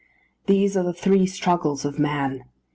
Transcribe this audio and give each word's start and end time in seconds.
these 0.47 0.75
are 0.75 0.81
the 0.83 0.95
three 0.95 1.27
struggles 1.27 1.85
of 1.85 1.99
man. 1.99 2.43